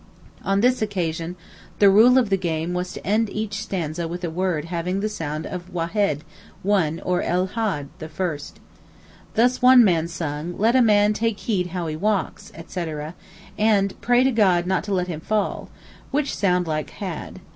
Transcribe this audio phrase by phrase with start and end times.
[0.43, 1.35] On this occasion
[1.77, 5.07] the rule of the game was to end each stanza with a word having the
[5.07, 6.21] sound of wahed
[6.63, 8.59] (one), or el Had (the first).
[9.35, 13.15] Thus one sung: 'Let a man take heed how he walks,' etc., etc.;
[13.59, 15.69] and 'pray to God not to let him fall,'
[16.09, 17.39] which sound like Had.